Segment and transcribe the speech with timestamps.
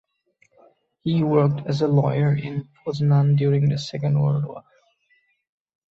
[1.03, 4.63] He worked as a lawyer in Poznan during the Second World War.